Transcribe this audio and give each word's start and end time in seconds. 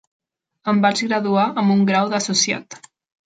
Em 0.71 0.79
vaig 0.85 1.03
graduar 1.09 1.45
amb 1.63 1.75
un 1.75 1.85
grau 1.91 2.09
d'associat. 2.15 2.81